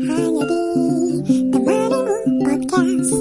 Hanya 0.00 0.48
di 1.28 1.60
Podcast 2.40 3.12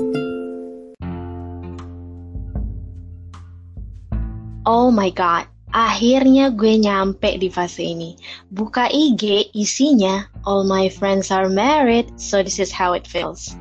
Oh 4.63 4.87
my 4.87 5.11
god, 5.11 5.51
akhirnya 5.75 6.55
gue 6.55 6.79
nyampe 6.79 7.35
di 7.35 7.51
fase 7.51 7.83
ini. 7.83 8.15
Buka 8.55 8.87
IG, 8.87 9.51
isinya 9.51 10.23
all 10.47 10.63
my 10.63 10.87
friends 10.87 11.35
are 11.35 11.51
married, 11.51 12.07
so 12.15 12.39
this 12.39 12.63
is 12.63 12.71
how 12.71 12.95
it 12.95 13.03
feels. 13.03 13.59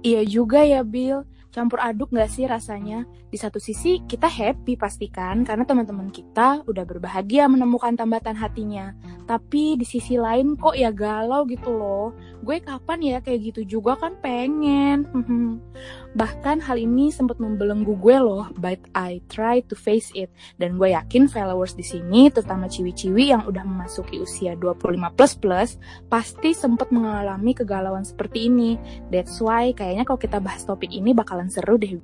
Iya 0.00 0.24
juga 0.24 0.64
ya 0.64 0.80
Bill, 0.80 1.28
campur 1.50 1.82
aduk 1.82 2.14
gak 2.14 2.30
sih 2.30 2.46
rasanya? 2.46 3.04
Di 3.30 3.38
satu 3.38 3.58
sisi 3.62 4.02
kita 4.06 4.26
happy 4.26 4.74
pastikan 4.74 5.42
karena 5.46 5.62
teman-teman 5.66 6.10
kita 6.10 6.66
udah 6.66 6.84
berbahagia 6.86 7.46
menemukan 7.50 7.94
tambatan 7.94 8.34
hatinya. 8.34 8.94
Tapi 9.26 9.78
di 9.78 9.86
sisi 9.86 10.18
lain 10.18 10.58
kok 10.58 10.74
ya 10.74 10.90
galau 10.90 11.46
gitu 11.46 11.70
loh. 11.70 12.14
Gue 12.42 12.58
kapan 12.58 12.98
ya 13.02 13.18
kayak 13.22 13.54
gitu 13.54 13.78
juga 13.78 13.94
kan 13.98 14.18
pengen. 14.18 15.06
Bahkan 16.20 16.58
hal 16.66 16.74
ini 16.74 17.14
sempat 17.14 17.38
membelenggu 17.38 17.94
gue 18.02 18.16
loh, 18.18 18.50
but 18.58 18.82
I 18.98 19.22
try 19.30 19.62
to 19.70 19.78
face 19.78 20.10
it. 20.18 20.34
Dan 20.58 20.74
gue 20.74 20.90
yakin 20.90 21.30
followers 21.30 21.78
di 21.78 21.86
sini, 21.86 22.26
terutama 22.34 22.66
ciwi-ciwi 22.66 23.30
yang 23.30 23.46
udah 23.46 23.62
memasuki 23.62 24.18
usia 24.18 24.58
25 24.58 25.14
plus 25.14 25.34
plus, 25.38 25.70
pasti 26.10 26.50
sempat 26.50 26.90
mengalami 26.90 27.54
kegalauan 27.54 28.02
seperti 28.02 28.50
ini. 28.50 28.74
That's 29.14 29.38
why 29.38 29.70
kayaknya 29.70 30.02
kalau 30.02 30.18
kita 30.18 30.42
bahas 30.42 30.66
topik 30.66 30.90
ini 30.90 31.14
bakalan 31.40 31.48
seru 31.48 31.80
deh. 31.80 31.96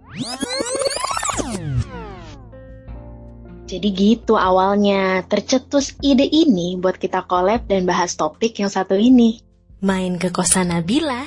Jadi 3.67 3.91
gitu 3.91 4.39
awalnya, 4.39 5.27
tercetus 5.27 5.99
ide 5.99 6.23
ini 6.23 6.79
buat 6.79 7.03
kita 7.03 7.27
collab 7.27 7.67
dan 7.67 7.83
bahas 7.83 8.15
topik 8.15 8.55
yang 8.63 8.71
satu 8.71 8.95
ini. 8.95 9.43
Main 9.83 10.23
ke 10.23 10.31
kosan 10.31 10.71
Nabila. 10.71 11.27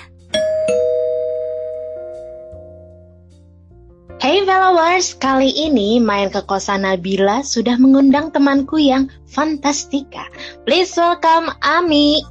Hey 4.20 4.44
followers, 4.44 5.16
kali 5.16 5.48
ini 5.52 6.00
main 6.00 6.32
ke 6.32 6.40
kosan 6.48 6.88
Nabila 6.88 7.44
sudah 7.44 7.76
mengundang 7.76 8.32
temanku 8.32 8.80
yang 8.80 9.12
fantastika. 9.28 10.32
Please 10.64 10.96
welcome 10.96 11.52
Ami. 11.60 12.24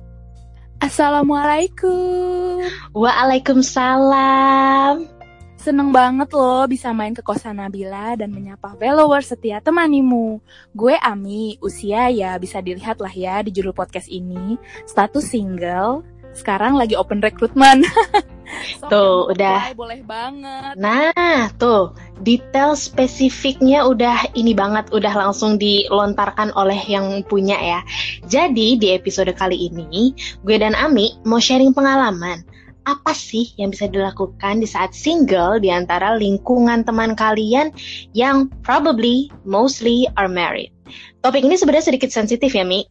Assalamualaikum. 0.80 2.64
Waalaikumsalam. 2.96 5.17
Seneng 5.58 5.90
banget 5.90 6.30
loh 6.38 6.70
bisa 6.70 6.94
main 6.94 7.10
ke 7.10 7.18
kosan 7.18 7.58
Nabila 7.58 8.14
dan 8.14 8.30
menyapa 8.30 8.78
followers 8.78 9.34
setia 9.34 9.58
temanimu. 9.58 10.38
Gue 10.70 10.94
Ami, 11.02 11.58
usia 11.58 12.06
ya 12.14 12.38
bisa 12.38 12.62
dilihat 12.62 13.02
lah 13.02 13.10
ya 13.10 13.42
di 13.42 13.50
judul 13.50 13.74
podcast 13.74 14.06
ini. 14.06 14.54
Status 14.86 15.26
single, 15.26 16.06
sekarang 16.30 16.78
lagi 16.78 16.94
open 16.94 17.18
recruitment. 17.18 17.82
So, 18.80 18.88
Tuh, 18.88 19.36
udah. 19.36 19.60
apply 19.60 19.76
Boleh 19.76 20.00
banget. 20.08 20.72
Nah, 20.80 21.52
tuh, 21.60 21.92
detail 22.24 22.72
spesifiknya 22.80 23.84
udah 23.84 24.32
ini 24.32 24.56
banget, 24.56 24.88
udah 24.88 25.12
langsung 25.12 25.60
dilontarkan 25.60 26.56
oleh 26.56 26.80
yang 26.88 27.20
punya 27.28 27.60
ya. 27.60 27.80
Jadi, 28.24 28.80
di 28.80 28.96
episode 28.96 29.28
kali 29.36 29.68
ini, 29.68 30.16
gue 30.48 30.56
dan 30.56 30.72
Ami 30.72 31.20
mau 31.28 31.36
sharing 31.36 31.76
pengalaman. 31.76 32.40
Apa 32.88 33.12
sih 33.12 33.52
yang 33.60 33.68
bisa 33.68 33.84
dilakukan 33.84 34.64
di 34.64 34.68
saat 34.68 34.96
single 34.96 35.60
di 35.60 35.68
antara 35.68 36.16
lingkungan 36.16 36.88
teman 36.88 37.12
kalian 37.12 37.68
yang 38.16 38.48
probably, 38.64 39.28
mostly 39.44 40.08
are 40.16 40.24
married? 40.24 40.72
Topik 41.20 41.44
ini 41.44 41.60
sebenarnya 41.60 41.92
sedikit 41.92 42.08
sensitif 42.08 42.56
ya, 42.56 42.64
Mi. 42.64 42.88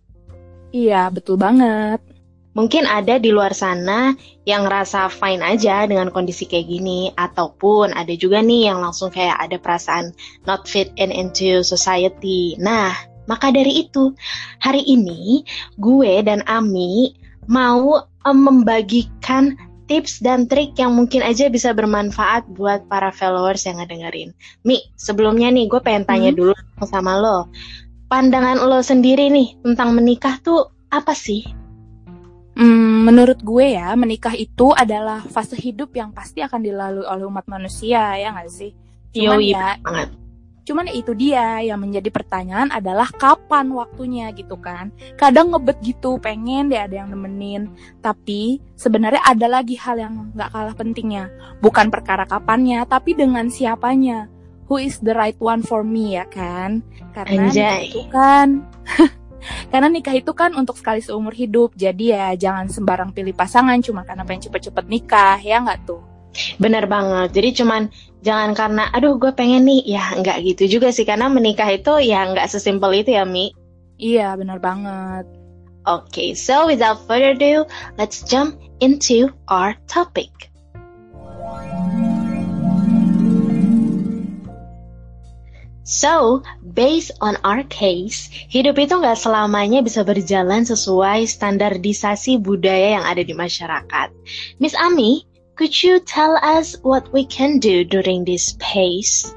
Iya, 0.70 1.10
betul 1.10 1.42
banget. 1.42 1.98
Mungkin 2.54 2.86
ada 2.86 3.18
di 3.18 3.34
luar 3.34 3.58
sana 3.58 4.14
yang 4.46 4.70
ngerasa 4.70 5.10
fine 5.10 5.42
aja 5.42 5.90
dengan 5.90 6.14
kondisi 6.14 6.46
kayak 6.46 6.70
gini, 6.70 7.10
ataupun 7.18 7.98
ada 7.98 8.14
juga 8.14 8.46
nih 8.46 8.70
yang 8.70 8.86
langsung 8.86 9.10
kayak 9.10 9.42
ada 9.42 9.58
perasaan 9.58 10.14
not 10.46 10.70
fit 10.70 10.94
in 11.02 11.10
into 11.10 11.66
society. 11.66 12.54
Nah, 12.62 12.94
maka 13.26 13.50
dari 13.50 13.82
itu, 13.82 14.14
hari 14.62 14.86
ini 14.86 15.42
gue 15.82 16.22
dan 16.22 16.46
Ami 16.46 17.18
mau 17.50 18.06
em, 18.26 18.38
membagikan 18.38 19.58
tips 19.88 20.20
dan 20.20 20.46
trik 20.46 20.76
yang 20.76 20.94
mungkin 20.94 21.24
aja 21.24 21.48
bisa 21.48 21.72
bermanfaat 21.72 22.46
buat 22.54 22.86
para 22.92 23.10
followers 23.10 23.64
yang 23.66 23.80
ngedengerin. 23.80 24.36
Mi, 24.68 24.84
sebelumnya 25.00 25.48
nih 25.50 25.72
gue 25.72 25.80
pengen 25.80 26.04
tanya 26.06 26.32
Hmm? 26.32 26.40
dulu 26.40 26.54
sama 26.86 27.18
lo. 27.18 27.48
Pandangan 28.08 28.64
lo 28.64 28.80
sendiri 28.84 29.28
nih 29.32 29.60
tentang 29.64 29.96
menikah 29.96 30.40
tuh 30.44 30.72
apa 30.92 31.12
sih? 31.12 31.44
Hmm, 32.58 33.06
menurut 33.06 33.38
gue 33.46 33.78
ya, 33.78 33.94
menikah 33.94 34.34
itu 34.34 34.74
adalah 34.74 35.22
fase 35.30 35.54
hidup 35.54 35.94
yang 35.94 36.10
pasti 36.10 36.42
akan 36.42 36.58
dilalui 36.58 37.06
oleh 37.06 37.30
umat 37.30 37.46
manusia, 37.46 38.18
ya 38.18 38.34
nggak 38.34 38.50
sih? 38.50 38.74
Cuman 39.14 39.38
Yoi, 39.38 39.54
ya, 39.54 39.78
banget. 39.86 40.10
Cuman 40.68 40.92
itu 40.92 41.16
dia 41.16 41.64
yang 41.64 41.80
menjadi 41.80 42.12
pertanyaan 42.12 42.68
adalah 42.76 43.08
kapan 43.16 43.72
waktunya 43.72 44.28
gitu 44.36 44.60
kan. 44.60 44.92
Kadang 45.16 45.56
ngebet 45.56 45.80
gitu, 45.80 46.20
pengen 46.20 46.68
deh 46.68 46.76
ada 46.76 46.92
yang 46.92 47.08
nemenin. 47.08 47.72
Tapi 48.04 48.60
sebenarnya 48.76 49.24
ada 49.24 49.48
lagi 49.48 49.80
hal 49.80 49.96
yang 49.96 50.36
nggak 50.36 50.52
kalah 50.52 50.76
pentingnya. 50.76 51.32
Bukan 51.64 51.88
perkara 51.88 52.28
kapannya, 52.28 52.84
tapi 52.84 53.16
dengan 53.16 53.48
siapanya. 53.48 54.28
Who 54.68 54.84
is 54.84 55.00
the 55.00 55.16
right 55.16 55.40
one 55.40 55.64
for 55.64 55.88
me 55.88 56.20
ya 56.20 56.28
kan? 56.28 56.84
Karena 57.16 57.48
Anjay. 57.48 57.88
itu 57.88 58.04
kan 58.12 58.68
karena 59.72 59.88
nikah 59.88 60.12
itu 60.12 60.36
kan 60.36 60.52
untuk 60.52 60.76
sekali 60.76 61.00
seumur 61.00 61.32
hidup. 61.32 61.80
Jadi 61.80 62.12
ya 62.12 62.36
jangan 62.36 62.68
sembarang 62.68 63.16
pilih 63.16 63.32
pasangan 63.32 63.80
cuma 63.80 64.04
karena 64.04 64.28
pengen 64.28 64.52
cepet-cepet 64.52 64.86
nikah, 64.92 65.40
ya 65.40 65.64
nggak 65.64 65.88
tuh? 65.88 66.17
Bener 66.62 66.86
banget. 66.86 67.34
Jadi 67.34 67.50
cuman 67.64 67.82
jangan 68.22 68.52
karena 68.58 68.84
aduh 68.92 69.16
gue 69.22 69.32
pengen 69.34 69.66
nih 69.66 69.82
ya 69.98 70.18
nggak 70.18 70.38
gitu 70.44 70.80
juga 70.80 70.90
sih 70.90 71.06
karena 71.06 71.30
menikah 71.30 71.70
itu 71.70 72.02
ya 72.02 72.28
nggak 72.28 72.50
sesimpel 72.50 72.92
itu 72.98 73.14
ya 73.14 73.24
Mi. 73.24 73.54
Iya, 73.98 74.38
benar 74.38 74.62
banget. 74.62 75.26
Oke, 75.88 76.36
so 76.36 76.68
without 76.68 77.00
further 77.08 77.34
ado, 77.34 77.64
let's 77.96 78.22
jump 78.22 78.60
into 78.84 79.32
our 79.48 79.74
topic. 79.88 80.30
So, 85.88 86.44
based 86.60 87.16
on 87.24 87.40
our 87.48 87.64
case, 87.64 88.28
hidup 88.52 88.76
itu 88.76 89.00
nggak 89.00 89.16
selamanya 89.16 89.80
bisa 89.80 90.04
berjalan 90.04 90.68
sesuai 90.68 91.24
standarisasi 91.24 92.44
budaya 92.44 93.00
yang 93.00 93.06
ada 93.08 93.24
di 93.24 93.32
masyarakat. 93.32 94.12
Miss 94.60 94.76
Ami, 94.76 95.24
could 95.58 95.82
you 95.82 96.00
tell 96.00 96.38
us 96.44 96.76
what 96.84 97.12
we 97.12 97.26
can 97.26 97.58
do 97.58 97.84
during 97.84 98.24
this 98.24 98.56
pace? 98.60 99.34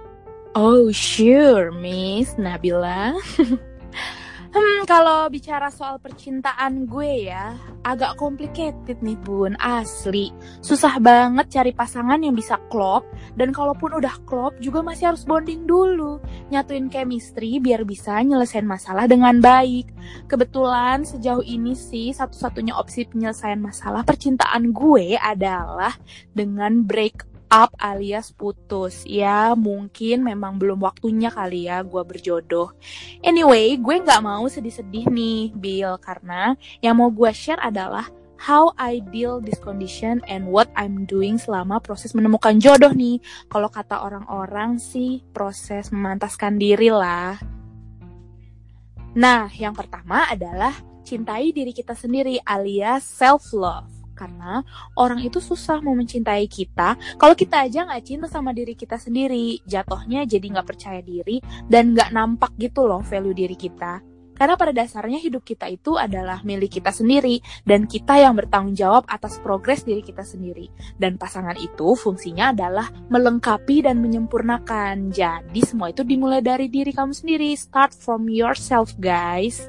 Oh, 0.54 0.92
sure, 0.92 1.72
Miss 1.72 2.34
Nabila. 2.34 3.16
hmm, 4.50 4.80
kalau 4.84 5.30
bicara 5.30 5.70
soal 5.70 6.02
percintaan 6.02 6.84
gue 6.90 7.30
ya, 7.30 7.54
agak 7.86 8.18
complicated 8.18 8.98
nih, 9.00 9.16
Bun. 9.22 9.54
Asli. 9.62 10.34
Susah 10.58 10.98
banget 10.98 11.48
cari 11.54 11.72
pasangan 11.72 12.18
yang 12.18 12.34
bisa 12.34 12.58
klop, 12.68 13.06
dan 13.38 13.54
kalaupun 13.54 13.96
udah 13.96 14.18
klop 14.26 14.58
juga 14.58 14.82
masih 14.82 15.14
harus 15.14 15.22
bonding 15.22 15.64
dulu. 15.64 16.18
Nyatuin 16.50 16.90
chemistry 16.90 17.62
biar 17.62 17.86
bisa 17.86 18.18
nyelesain 18.20 18.66
masalah 18.66 19.06
dengan 19.06 19.38
baik. 19.38 19.94
Kebetulan 20.26 21.06
sejauh 21.06 21.46
ini 21.46 21.78
sih 21.78 22.10
satu-satunya 22.10 22.74
opsi 22.74 23.06
penyelesaian 23.06 23.62
masalah 23.62 24.02
percintaan 24.02 24.74
gue 24.74 25.14
adalah 25.14 25.94
dengan 26.34 26.82
break 26.82 27.29
up 27.50 27.74
alias 27.76 28.30
putus. 28.32 29.02
Ya, 29.04 29.52
mungkin 29.58 30.24
memang 30.24 30.56
belum 30.56 30.80
waktunya 30.80 31.28
kali 31.28 31.66
ya 31.68 31.82
gue 31.82 32.02
berjodoh. 32.06 32.72
Anyway, 33.20 33.76
gue 33.76 33.96
nggak 34.00 34.22
mau 34.24 34.46
sedih-sedih 34.46 35.10
nih, 35.10 35.52
Bill, 35.52 35.98
karena 36.00 36.54
yang 36.80 36.96
mau 36.96 37.10
gue 37.10 37.28
share 37.34 37.60
adalah 37.60 38.08
how 38.40 38.72
I 38.80 39.04
deal 39.12 39.44
this 39.44 39.60
condition 39.60 40.24
and 40.24 40.48
what 40.48 40.72
I'm 40.72 41.04
doing 41.04 41.36
selama 41.36 41.84
proses 41.84 42.16
menemukan 42.16 42.56
jodoh 42.56 42.96
nih. 42.96 43.20
Kalau 43.52 43.68
kata 43.68 44.00
orang-orang 44.00 44.80
sih, 44.80 45.20
proses 45.36 45.92
memantaskan 45.92 46.56
diri 46.56 46.88
lah. 46.88 47.36
Nah, 49.12 49.50
yang 49.52 49.76
pertama 49.76 50.24
adalah 50.30 50.72
cintai 51.04 51.52
diri 51.52 51.74
kita 51.76 51.92
sendiri 51.92 52.40
alias 52.46 53.04
self-love. 53.04 53.99
Karena 54.20 54.60
orang 55.00 55.24
itu 55.24 55.40
susah 55.40 55.80
mau 55.80 55.96
mencintai 55.96 56.44
kita 56.44 57.00
kalau 57.16 57.32
kita 57.32 57.64
aja 57.64 57.88
nggak 57.88 58.04
cinta 58.04 58.26
sama 58.28 58.52
diri 58.52 58.76
kita 58.76 59.00
sendiri. 59.00 59.64
Jatuhnya 59.64 60.28
jadi 60.28 60.44
nggak 60.44 60.68
percaya 60.68 61.00
diri 61.00 61.40
dan 61.72 61.96
nggak 61.96 62.12
nampak 62.12 62.52
gitu 62.60 62.84
loh 62.84 63.00
value 63.00 63.32
diri 63.32 63.56
kita. 63.56 64.04
Karena 64.40 64.56
pada 64.56 64.72
dasarnya 64.72 65.20
hidup 65.20 65.44
kita 65.44 65.68
itu 65.68 66.00
adalah 66.00 66.40
milik 66.40 66.80
kita 66.80 66.88
sendiri 66.88 67.44
dan 67.68 67.84
kita 67.84 68.24
yang 68.24 68.32
bertanggung 68.32 68.72
jawab 68.72 69.04
atas 69.04 69.36
progres 69.36 69.84
diri 69.84 70.00
kita 70.00 70.24
sendiri. 70.24 70.72
Dan 70.96 71.20
pasangan 71.20 71.60
itu 71.60 71.92
fungsinya 71.92 72.56
adalah 72.56 72.88
melengkapi 73.12 73.84
dan 73.84 74.00
menyempurnakan. 74.00 75.12
Jadi 75.12 75.60
semua 75.60 75.92
itu 75.92 76.08
dimulai 76.08 76.40
dari 76.40 76.72
diri 76.72 76.88
kamu 76.88 77.12
sendiri. 77.12 77.52
Start 77.52 77.92
from 77.92 78.32
yourself, 78.32 78.96
guys. 78.96 79.68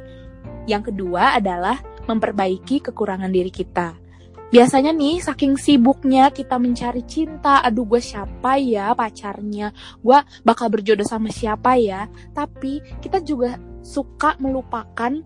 Yang 0.72 0.96
kedua 0.96 1.36
adalah 1.36 1.84
memperbaiki 2.08 2.80
kekurangan 2.80 3.28
diri 3.28 3.52
kita. 3.52 4.11
Biasanya 4.52 4.92
nih 4.92 5.24
saking 5.24 5.56
sibuknya 5.56 6.30
kita 6.30 6.60
mencari 6.60 7.02
cinta, 7.08 7.64
aduh 7.64 7.88
gue 7.88 8.04
siapa 8.04 8.60
ya 8.60 8.92
pacarnya, 8.92 9.72
gue 10.04 10.20
bakal 10.44 10.68
berjodoh 10.68 11.08
sama 11.08 11.32
siapa 11.32 11.80
ya, 11.80 12.12
tapi 12.36 12.84
kita 13.00 13.24
juga 13.24 13.56
suka 13.82 14.36
melupakan 14.38 15.24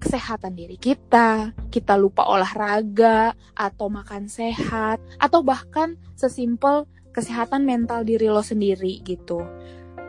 kesehatan 0.00 0.56
diri 0.56 0.80
kita, 0.80 1.54
kita 1.70 1.94
lupa 1.94 2.26
olahraga 2.26 3.36
atau 3.54 3.86
makan 3.86 4.26
sehat, 4.26 4.98
atau 5.20 5.44
bahkan 5.44 5.94
sesimpel 6.16 6.88
kesehatan 7.14 7.62
mental 7.62 8.02
diri 8.02 8.26
lo 8.26 8.42
sendiri 8.42 8.98
gitu. 9.04 9.44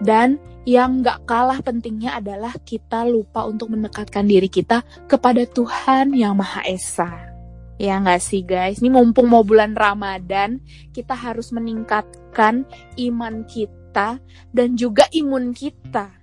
Dan 0.02 0.42
yang 0.66 1.06
gak 1.06 1.30
kalah 1.30 1.62
pentingnya 1.62 2.18
adalah 2.18 2.58
kita 2.66 3.06
lupa 3.06 3.46
untuk 3.46 3.70
mendekatkan 3.70 4.26
diri 4.26 4.50
kita 4.50 4.82
kepada 5.06 5.46
Tuhan 5.46 6.18
Yang 6.18 6.36
Maha 6.38 6.62
Esa. 6.66 7.31
Ya 7.82 7.98
nggak 7.98 8.22
sih 8.22 8.46
guys, 8.46 8.78
ini 8.78 8.94
mumpung 8.94 9.26
mau 9.26 9.42
bulan 9.42 9.74
Ramadan, 9.74 10.62
kita 10.94 11.18
harus 11.18 11.50
meningkatkan 11.50 12.62
iman 13.02 13.42
kita 13.50 14.22
dan 14.54 14.78
juga 14.78 15.10
imun 15.10 15.50
kita. 15.50 16.14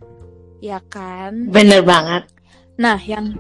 Ya 0.62 0.78
kan? 0.86 1.50
Bener 1.50 1.82
banget. 1.82 2.30
Nah, 2.78 2.94
yang 3.02 3.34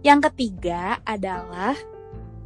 yang 0.00 0.24
ketiga 0.24 1.04
adalah 1.04 1.76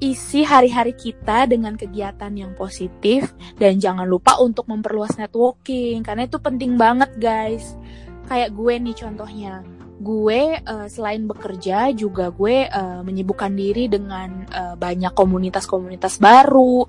isi 0.02 0.42
hari-hari 0.42 0.98
kita 0.98 1.46
dengan 1.46 1.78
kegiatan 1.78 2.34
yang 2.34 2.58
positif 2.58 3.30
dan 3.62 3.78
jangan 3.78 4.10
lupa 4.10 4.34
untuk 4.42 4.66
memperluas 4.66 5.14
networking 5.14 6.02
karena 6.02 6.26
itu 6.26 6.42
penting 6.42 6.74
banget 6.74 7.14
guys. 7.22 7.78
Kayak 8.26 8.50
gue 8.58 8.74
nih 8.82 8.96
contohnya 8.98 9.62
gue 10.02 10.58
uh, 10.58 10.86
selain 10.90 11.22
bekerja 11.24 11.94
juga 11.94 12.34
gue 12.34 12.66
uh, 12.66 13.00
menyibukkan 13.06 13.54
diri 13.54 13.86
dengan 13.86 14.44
uh, 14.50 14.74
banyak 14.74 15.14
komunitas-komunitas 15.14 16.18
baru, 16.18 16.84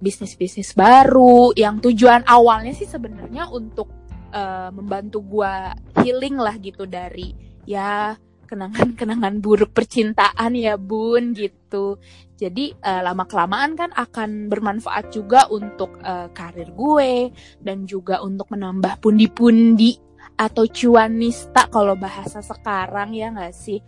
bisnis-bisnis 0.00 0.72
baru 0.72 1.52
yang 1.54 1.78
tujuan 1.84 2.24
awalnya 2.24 2.72
sih 2.72 2.88
sebenarnya 2.88 3.52
untuk 3.52 3.92
uh, 4.32 4.72
membantu 4.72 5.20
gue 5.22 5.54
healing 6.02 6.40
lah 6.40 6.56
gitu 6.58 6.88
dari 6.88 7.36
ya 7.68 8.16
kenangan-kenangan 8.44 9.40
buruk 9.40 9.72
percintaan 9.72 10.52
ya 10.52 10.76
bun 10.76 11.32
gitu. 11.32 11.96
Jadi 12.36 12.76
uh, 12.76 13.00
lama 13.00 13.24
kelamaan 13.24 13.72
kan 13.78 13.90
akan 13.96 14.52
bermanfaat 14.52 15.14
juga 15.14 15.48
untuk 15.48 15.96
uh, 16.04 16.28
karir 16.36 16.68
gue 16.76 17.32
dan 17.64 17.88
juga 17.88 18.20
untuk 18.20 18.52
menambah 18.52 19.00
pundi-pundi 19.00 20.03
atau 20.34 20.66
cuanista 20.66 21.70
kalau 21.70 21.94
bahasa 21.94 22.42
sekarang 22.42 23.14
ya 23.14 23.30
nggak 23.30 23.54
sih? 23.54 23.80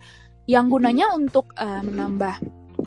Yang 0.47 0.65
gunanya 0.79 1.11
untuk 1.11 1.51
uh, 1.59 1.83
menambah 1.83 2.35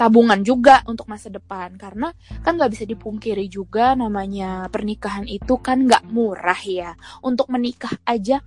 tabungan 0.01 0.41
juga 0.41 0.81
untuk 0.89 1.11
masa 1.11 1.29
depan. 1.29 1.77
Karena 1.77 2.09
kan 2.41 2.57
nggak 2.57 2.73
bisa 2.73 2.85
dipungkiri 2.89 3.47
juga 3.53 3.93
namanya 3.93 4.65
pernikahan 4.73 5.29
itu 5.29 5.61
kan 5.61 5.85
nggak 5.85 6.09
murah 6.09 6.61
ya. 6.65 6.97
Untuk 7.21 7.53
menikah 7.53 7.93
aja 8.09 8.41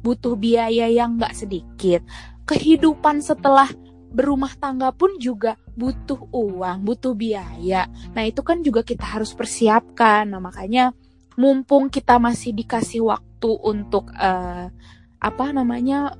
butuh 0.00 0.38
biaya 0.38 0.86
yang 0.86 1.18
nggak 1.18 1.34
sedikit. 1.34 2.06
Kehidupan 2.46 3.22
setelah 3.22 3.68
berumah 4.10 4.58
tangga 4.58 4.90
pun 4.90 5.22
juga 5.22 5.54
butuh 5.78 6.30
uang 6.34 6.82
butuh 6.82 7.14
biaya. 7.14 7.86
Nah 8.14 8.22
itu 8.26 8.42
kan 8.42 8.62
juga 8.62 8.82
kita 8.82 9.06
harus 9.06 9.34
persiapkan. 9.34 10.30
Nah 10.30 10.42
makanya 10.42 10.90
mumpung 11.38 11.88
kita 11.88 12.18
masih 12.18 12.52
dikasih 12.52 13.06
waktu 13.06 13.29
waktu 13.40 13.56
untuk 13.64 14.12
uh, 14.12 14.68
apa 15.16 15.46
namanya 15.48 16.12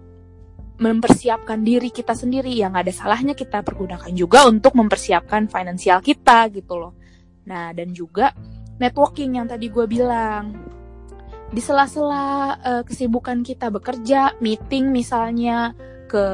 mempersiapkan 0.81 1.61
diri 1.61 1.93
kita 1.93 2.17
sendiri 2.17 2.49
yang 2.49 2.72
ada 2.72 2.88
salahnya 2.88 3.37
kita 3.37 3.61
pergunakan 3.61 4.08
juga 4.17 4.49
untuk 4.49 4.72
mempersiapkan 4.72 5.52
finansial 5.52 6.00
kita 6.00 6.49
gitu 6.49 6.81
loh. 6.81 6.96
Nah 7.44 7.76
dan 7.76 7.93
juga 7.93 8.32
networking 8.81 9.37
yang 9.37 9.44
tadi 9.44 9.69
gue 9.69 9.84
bilang 9.84 10.56
di 11.52 11.61
sela-sela 11.61 12.56
uh, 12.56 12.82
kesibukan 12.88 13.44
kita 13.44 13.69
bekerja, 13.69 14.40
meeting 14.40 14.88
misalnya 14.88 15.76
ke 16.11 16.27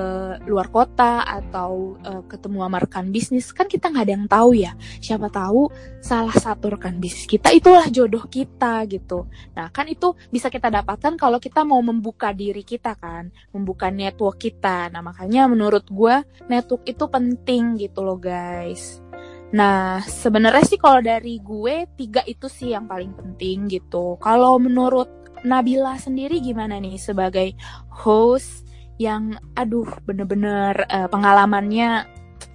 luar 0.49 0.73
kota 0.73 1.21
atau 1.21 2.01
uh, 2.01 2.25
ketemu 2.25 2.65
sama 2.65 2.79
rekan 2.81 3.13
bisnis 3.13 3.53
kan 3.53 3.69
kita 3.69 3.93
nggak 3.93 4.05
ada 4.09 4.15
yang 4.17 4.25
tahu 4.25 4.51
ya. 4.57 4.73
Siapa 5.05 5.29
tahu 5.29 5.69
salah 6.01 6.33
satu 6.33 6.73
rekan 6.73 6.97
bisnis 6.97 7.29
kita 7.29 7.53
itulah 7.53 7.85
jodoh 7.93 8.25
kita 8.25 8.89
gitu. 8.89 9.29
Nah 9.53 9.69
kan 9.69 9.85
itu 9.93 10.17
bisa 10.33 10.49
kita 10.49 10.73
dapatkan 10.73 11.21
kalau 11.21 11.37
kita 11.37 11.61
mau 11.69 11.85
membuka 11.85 12.33
diri 12.33 12.65
kita 12.65 12.97
kan 12.97 13.29
membuka 13.53 13.93
network 13.93 14.41
kita. 14.41 14.89
Nah 14.89 15.05
makanya 15.05 15.45
menurut 15.45 15.85
gue 15.93 16.25
network 16.49 16.89
itu 16.89 17.05
penting 17.13 17.77
gitu 17.77 18.01
loh 18.01 18.17
guys. 18.17 19.05
Nah, 19.47 20.03
sebenarnya 20.03 20.67
sih 20.67 20.75
kalau 20.75 20.99
dari 20.99 21.39
gue 21.39 21.87
tiga 21.95 22.19
itu 22.27 22.51
sih 22.51 22.75
yang 22.75 22.91
paling 22.91 23.15
penting 23.15 23.71
gitu. 23.71 24.19
Kalau 24.19 24.59
menurut 24.59 25.07
Nabila 25.47 25.95
sendiri 25.95 26.43
gimana 26.43 26.83
nih 26.83 26.99
sebagai 26.99 27.55
host 27.87 28.67
yang 28.97 29.37
aduh 29.53 29.89
bener-bener 30.09 30.89
uh, 30.89 31.09
pengalamannya 31.13 32.09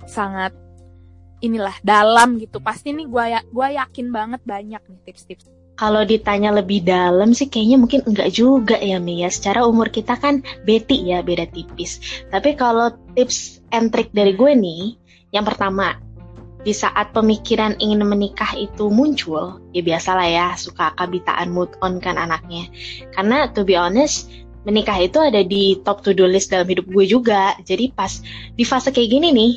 sangat 0.10 0.54
inilah 1.42 1.74
dalam 1.82 2.38
gitu 2.38 2.62
pasti 2.62 2.94
nih 2.94 3.08
gue 3.10 3.26
ya 3.38 3.40
gue 3.46 3.68
yakin 3.78 4.08
banget 4.14 4.42
banyak 4.46 4.82
nih 4.82 5.00
tips-tips 5.06 5.50
kalau 5.82 6.06
ditanya 6.06 6.54
lebih 6.54 6.86
dalam 6.86 7.34
sih 7.34 7.50
kayaknya 7.50 7.82
mungkin 7.82 8.06
enggak 8.06 8.30
juga 8.38 8.78
ya 8.78 9.02
Mia. 9.02 9.34
Secara 9.34 9.66
umur 9.66 9.90
kita 9.90 10.14
kan 10.14 10.46
beti 10.62 11.10
ya, 11.10 11.26
beda 11.26 11.50
tipis. 11.50 11.98
Tapi 12.30 12.54
kalau 12.54 12.94
tips 13.18 13.66
and 13.74 13.90
trick 13.90 14.14
dari 14.14 14.38
gue 14.38 14.54
nih, 14.54 14.94
yang 15.34 15.42
pertama, 15.42 15.98
di 16.62 16.70
saat 16.70 17.10
pemikiran 17.18 17.74
ingin 17.82 18.06
menikah 18.06 18.54
itu 18.54 18.94
muncul, 18.94 19.58
ya 19.74 19.82
biasalah 19.82 20.28
ya, 20.30 20.48
suka 20.54 20.94
kabitaan 20.94 21.50
mood 21.50 21.74
on 21.82 21.98
kan 21.98 22.14
anaknya. 22.14 22.70
Karena 23.18 23.50
to 23.50 23.66
be 23.66 23.74
honest, 23.74 24.30
menikah 24.62 24.98
itu 25.02 25.18
ada 25.18 25.42
di 25.42 25.80
top 25.82 26.06
to 26.06 26.14
do 26.14 26.26
list 26.30 26.54
dalam 26.54 26.70
hidup 26.70 26.86
gue 26.86 27.06
juga. 27.10 27.58
Jadi 27.66 27.94
pas 27.94 28.22
di 28.54 28.64
fase 28.66 28.94
kayak 28.94 29.10
gini 29.10 29.28
nih, 29.34 29.54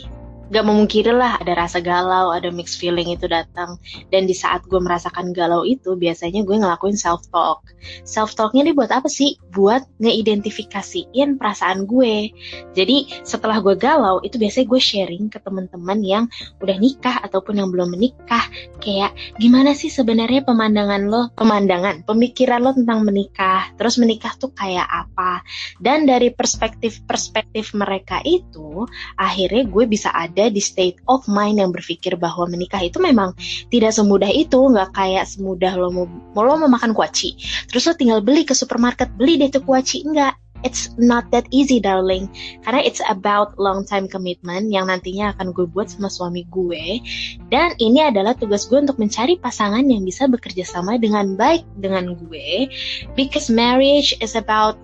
gak 0.53 0.65
memungkiri 0.67 1.13
lah 1.15 1.41
ada 1.41 1.57
rasa 1.57 1.79
galau, 1.81 2.33
ada 2.33 2.51
mixed 2.51 2.77
feeling 2.81 3.13
itu 3.13 3.29
datang. 3.31 3.79
Dan 4.11 4.27
di 4.29 4.35
saat 4.35 4.65
gue 4.67 4.81
merasakan 4.81 5.31
galau 5.37 5.63
itu, 5.63 5.97
biasanya 5.97 6.45
gue 6.45 6.57
ngelakuin 6.59 6.97
self 6.97 7.25
talk. 7.31 7.65
Self 8.05 8.37
talknya 8.37 8.69
nih 8.69 8.75
buat 8.77 8.91
apa 8.91 9.07
sih? 9.07 9.37
Buat 9.55 9.87
ngeidentifikasiin 10.01 11.37
perasaan 11.37 11.87
gue. 11.87 12.33
Jadi 12.75 13.23
setelah 13.23 13.61
gue 13.61 13.79
galau, 13.79 14.19
itu 14.25 14.37
biasanya 14.41 14.67
gue 14.67 14.81
sharing 14.81 15.25
ke 15.31 15.39
teman-teman 15.41 16.01
yang 16.03 16.25
udah 16.59 16.77
nikah 16.81 17.23
ataupun 17.23 17.61
yang 17.61 17.69
belum 17.71 17.95
menikah. 17.95 18.45
Kayak 18.83 19.15
gimana 19.39 19.73
sih 19.73 19.93
sebenarnya 19.93 20.43
pemandangan 20.43 21.03
lo, 21.07 21.23
pemandangan, 21.39 22.03
pemikiran 22.03 22.61
lo 22.65 22.73
tentang 22.75 23.07
menikah. 23.07 23.71
Terus 23.79 23.97
menikah 24.01 24.35
tuh 24.37 24.51
kayak 24.51 24.87
apa? 24.87 25.45
Dan 25.79 26.09
dari 26.09 26.35
perspektif-perspektif 26.35 27.77
mereka 27.77 28.19
itu, 28.27 28.85
akhirnya 29.15 29.65
gue 29.69 29.85
bisa 29.87 30.11
ada 30.11 30.34
ada 30.35 30.51
di 30.51 30.59
state 30.59 30.99
of 31.07 31.23
mind 31.31 31.63
yang 31.63 31.71
berpikir 31.71 32.19
bahwa 32.19 32.51
menikah 32.51 32.83
itu 32.83 32.99
memang 32.99 33.39
tidak 33.71 33.95
semudah 33.95 34.29
itu, 34.35 34.59
nggak 34.59 34.91
kayak 34.91 35.31
semudah 35.31 35.79
lo 35.79 35.95
mau, 35.95 36.43
lo 36.43 36.59
mau 36.59 36.67
makan 36.67 36.91
kuaci, 36.91 37.39
terus 37.71 37.87
lo 37.87 37.95
tinggal 37.95 38.19
beli 38.19 38.43
ke 38.43 38.51
supermarket, 38.51 39.15
beli 39.15 39.39
deh 39.39 39.55
tuh 39.55 39.63
kuaci, 39.63 40.03
enggak. 40.03 40.35
It's 40.65 40.89
not 40.97 41.29
that 41.37 41.45
easy, 41.53 41.77
darling. 41.77 42.33
Karena 42.65 42.81
it's 42.81 43.05
about 43.05 43.61
long 43.61 43.85
time 43.85 44.09
commitment 44.09 44.73
yang 44.73 44.89
nantinya 44.89 45.37
akan 45.37 45.53
gue 45.53 45.69
buat 45.69 45.93
sama 45.93 46.09
suami 46.09 46.49
gue. 46.49 47.05
Dan 47.53 47.77
ini 47.77 48.01
adalah 48.01 48.33
tugas 48.33 48.65
gue 48.65 48.81
untuk 48.81 48.97
mencari 48.97 49.37
pasangan 49.37 49.85
yang 49.85 50.01
bisa 50.09 50.25
bekerja 50.25 50.65
sama 50.65 50.97
dengan 50.97 51.37
baik 51.37 51.69
dengan 51.77 52.17
gue. 52.17 52.73
Because 53.13 53.53
marriage 53.53 54.17
is 54.25 54.41
about 54.41 54.81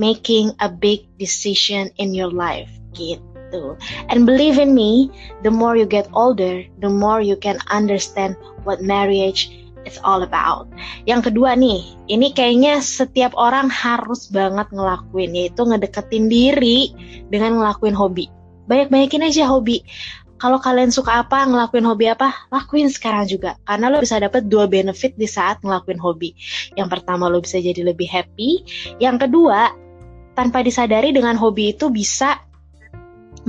making 0.00 0.56
a 0.64 0.72
big 0.72 1.04
decision 1.20 1.92
in 2.00 2.16
your 2.16 2.32
life. 2.32 2.72
Gitu 2.96 3.27
gitu. 3.48 3.80
And 4.12 4.28
believe 4.28 4.60
in 4.60 4.76
me, 4.76 5.08
the 5.40 5.50
more 5.50 5.74
you 5.74 5.88
get 5.88 6.04
older, 6.12 6.62
the 6.84 6.92
more 6.92 7.24
you 7.24 7.40
can 7.40 7.56
understand 7.72 8.36
what 8.68 8.84
marriage 8.84 9.48
is 9.88 9.96
all 10.04 10.20
about. 10.20 10.68
Yang 11.08 11.32
kedua 11.32 11.56
nih, 11.56 11.80
ini 12.12 12.36
kayaknya 12.36 12.84
setiap 12.84 13.32
orang 13.40 13.72
harus 13.72 14.28
banget 14.28 14.68
ngelakuin, 14.68 15.32
yaitu 15.32 15.64
ngedeketin 15.64 16.28
diri 16.28 16.92
dengan 17.32 17.56
ngelakuin 17.56 17.96
hobi. 17.96 18.28
Banyak-banyakin 18.68 19.24
aja 19.24 19.48
hobi. 19.48 19.80
Kalau 20.38 20.62
kalian 20.62 20.94
suka 20.94 21.26
apa, 21.26 21.50
ngelakuin 21.50 21.82
hobi 21.82 22.06
apa, 22.14 22.30
lakuin 22.54 22.86
sekarang 22.86 23.26
juga. 23.26 23.58
Karena 23.66 23.90
lo 23.90 23.98
bisa 23.98 24.22
dapat 24.22 24.46
dua 24.46 24.70
benefit 24.70 25.18
di 25.18 25.26
saat 25.26 25.58
ngelakuin 25.66 25.98
hobi. 25.98 26.30
Yang 26.78 26.94
pertama 26.94 27.26
lo 27.26 27.42
bisa 27.42 27.58
jadi 27.58 27.82
lebih 27.82 28.06
happy. 28.06 28.62
Yang 29.02 29.26
kedua, 29.26 29.74
tanpa 30.38 30.62
disadari 30.62 31.10
dengan 31.10 31.34
hobi 31.34 31.74
itu 31.74 31.90
bisa 31.90 32.38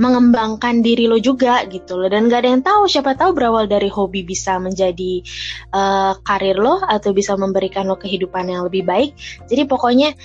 mengembangkan 0.00 0.80
diri 0.80 1.04
lo 1.04 1.20
juga 1.20 1.60
gitu 1.68 2.00
loh. 2.00 2.08
Dan 2.08 2.32
gak 2.32 2.40
ada 2.42 2.48
yang 2.56 2.64
tahu 2.64 2.88
siapa 2.88 3.12
tahu 3.12 3.36
berawal 3.36 3.68
dari 3.68 3.92
hobi 3.92 4.24
bisa 4.24 4.56
menjadi 4.56 5.20
uh, 5.76 6.16
karir 6.24 6.56
lo 6.56 6.80
atau 6.80 7.12
bisa 7.12 7.36
memberikan 7.36 7.84
lo 7.84 8.00
kehidupan 8.00 8.48
yang 8.48 8.64
lebih 8.64 8.88
baik. 8.88 9.12
Jadi 9.44 9.68
pokoknya 9.68 10.16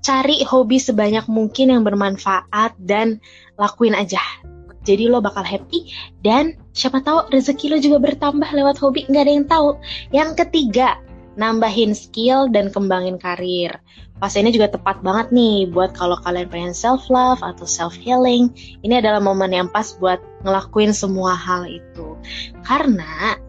cari 0.00 0.40
hobi 0.40 0.80
sebanyak 0.80 1.28
mungkin 1.28 1.76
yang 1.76 1.84
bermanfaat 1.84 2.72
dan 2.80 3.20
lakuin 3.60 3.92
aja. 3.92 4.24
Jadi 4.80 5.12
lo 5.12 5.20
bakal 5.20 5.44
happy 5.44 5.92
dan 6.24 6.56
siapa 6.72 7.04
tahu 7.04 7.28
rezeki 7.28 7.66
lo 7.68 7.76
juga 7.76 8.00
bertambah 8.00 8.48
lewat 8.48 8.80
hobi. 8.80 9.04
Nggak 9.04 9.22
ada 9.28 9.32
yang 9.36 9.46
tahu. 9.46 9.68
Yang 10.08 10.30
ketiga 10.40 10.96
nambahin 11.38 11.94
skill 11.94 12.50
dan 12.50 12.70
kembangin 12.70 13.18
karir. 13.18 13.78
Fase 14.20 14.44
ini 14.44 14.52
juga 14.52 14.68
tepat 14.68 15.00
banget 15.00 15.32
nih 15.32 15.72
buat 15.72 15.96
kalau 15.96 16.18
kalian 16.20 16.48
pengen 16.52 16.74
self 16.76 17.08
love 17.08 17.40
atau 17.40 17.64
self 17.64 17.96
healing 17.96 18.52
ini 18.84 19.00
adalah 19.00 19.16
momen 19.16 19.48
yang 19.48 19.68
pas 19.72 19.96
buat 19.96 20.20
ngelakuin 20.44 20.92
semua 20.92 21.32
hal 21.32 21.64
itu. 21.64 22.20
Karena 22.60 23.40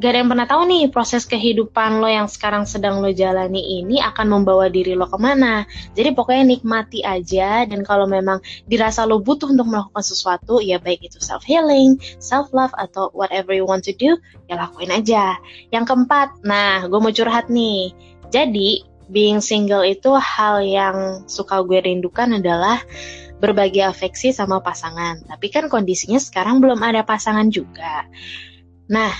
gak 0.00 0.16
ada 0.16 0.18
yang 0.24 0.32
pernah 0.32 0.48
tahu 0.48 0.62
nih 0.64 0.88
proses 0.88 1.28
kehidupan 1.28 2.00
lo 2.00 2.08
yang 2.08 2.24
sekarang 2.24 2.64
sedang 2.64 3.04
lo 3.04 3.12
jalani 3.12 3.84
ini 3.84 4.00
akan 4.00 4.32
membawa 4.32 4.72
diri 4.72 4.96
lo 4.96 5.04
ke 5.04 5.20
mana. 5.20 5.68
Jadi 5.92 6.16
pokoknya 6.16 6.56
nikmati 6.56 7.04
aja 7.04 7.68
dan 7.68 7.84
kalau 7.84 8.08
memang 8.08 8.40
dirasa 8.64 9.04
lo 9.04 9.20
butuh 9.20 9.52
untuk 9.52 9.68
melakukan 9.68 10.00
sesuatu, 10.00 10.64
ya 10.64 10.80
baik 10.80 11.04
itu 11.04 11.20
self 11.20 11.44
healing, 11.44 12.00
self 12.16 12.48
love 12.56 12.72
atau 12.80 13.12
whatever 13.12 13.52
you 13.52 13.68
want 13.68 13.84
to 13.84 13.92
do, 13.92 14.16
ya 14.48 14.56
lakuin 14.56 14.88
aja. 14.88 15.36
Yang 15.68 15.92
keempat, 15.92 16.40
nah 16.48 16.88
gue 16.88 16.96
mau 16.96 17.12
curhat 17.12 17.52
nih. 17.52 17.92
Jadi 18.32 18.88
being 19.12 19.44
single 19.44 19.84
itu 19.84 20.16
hal 20.16 20.64
yang 20.64 21.28
suka 21.28 21.60
gue 21.60 21.76
rindukan 21.76 22.40
adalah 22.40 22.80
berbagi 23.36 23.84
afeksi 23.84 24.32
sama 24.32 24.64
pasangan. 24.64 25.28
Tapi 25.28 25.52
kan 25.52 25.68
kondisinya 25.68 26.16
sekarang 26.16 26.64
belum 26.64 26.80
ada 26.80 27.04
pasangan 27.04 27.52
juga. 27.52 28.08
Nah, 28.88 29.12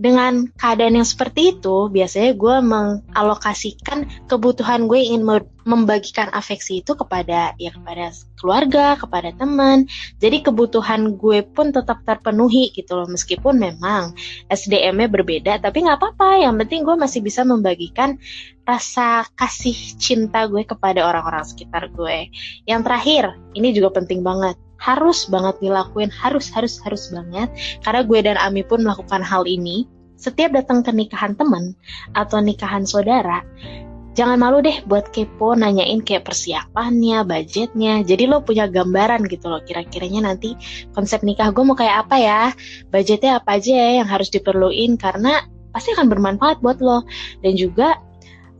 dengan 0.00 0.48
keadaan 0.56 0.96
yang 0.96 1.06
seperti 1.06 1.56
itu, 1.58 1.92
biasanya 1.92 2.32
gue 2.32 2.56
mengalokasikan 2.64 4.08
kebutuhan 4.26 4.88
gue 4.88 4.98
ingin 4.98 5.22
membagikan 5.62 6.32
afeksi 6.34 6.82
itu 6.82 6.96
kepada 6.96 7.54
ya 7.60 7.70
kepada 7.70 8.10
keluarga, 8.40 8.98
kepada 8.98 9.30
teman. 9.36 9.86
Jadi 10.18 10.42
kebutuhan 10.42 11.14
gue 11.14 11.46
pun 11.46 11.70
tetap 11.70 12.02
terpenuhi 12.02 12.72
gitu 12.74 12.98
loh, 12.98 13.06
meskipun 13.06 13.60
memang 13.60 14.16
SDM-nya 14.50 15.08
berbeda, 15.12 15.52
tapi 15.62 15.86
nggak 15.86 16.00
apa-apa. 16.00 16.42
Yang 16.42 16.54
penting 16.66 16.80
gue 16.82 16.96
masih 16.98 17.20
bisa 17.22 17.46
membagikan 17.46 18.18
rasa 18.66 19.28
kasih 19.38 19.76
cinta 20.00 20.48
gue 20.50 20.66
kepada 20.66 21.06
orang-orang 21.06 21.46
sekitar 21.46 21.92
gue. 21.94 22.32
Yang 22.66 22.80
terakhir, 22.88 23.24
ini 23.54 23.70
juga 23.70 23.94
penting 24.02 24.26
banget 24.26 24.58
harus 24.82 25.30
banget 25.30 25.62
dilakuin, 25.62 26.10
harus 26.10 26.50
harus 26.50 26.82
harus 26.82 27.14
banget. 27.14 27.46
Karena 27.86 28.02
gue 28.02 28.18
dan 28.18 28.36
Ami 28.42 28.66
pun 28.66 28.82
melakukan 28.82 29.22
hal 29.22 29.46
ini. 29.46 29.86
Setiap 30.18 30.54
datang 30.54 30.82
ke 30.82 30.90
nikahan 30.90 31.38
teman 31.38 31.74
atau 32.14 32.38
nikahan 32.38 32.86
saudara, 32.86 33.42
jangan 34.14 34.38
malu 34.38 34.62
deh 34.62 34.82
buat 34.86 35.10
kepo 35.10 35.54
nanyain 35.58 36.02
kayak 36.02 36.26
persiapannya, 36.26 37.26
budgetnya. 37.26 38.02
Jadi 38.06 38.30
lo 38.30 38.42
punya 38.42 38.70
gambaran 38.70 39.26
gitu 39.26 39.50
loh 39.50 39.62
kira-kiranya 39.62 40.30
nanti 40.30 40.54
konsep 40.94 41.26
nikah 41.26 41.50
gue 41.50 41.62
mau 41.66 41.74
kayak 41.74 42.06
apa 42.06 42.16
ya, 42.18 42.42
budgetnya 42.90 43.42
apa 43.42 43.58
aja 43.58 43.70
ya 43.70 43.90
yang 44.02 44.08
harus 44.10 44.30
diperluin 44.30 44.94
karena 44.94 45.42
pasti 45.74 45.90
akan 45.94 46.06
bermanfaat 46.06 46.62
buat 46.62 46.78
lo. 46.78 47.02
Dan 47.42 47.58
juga 47.58 47.98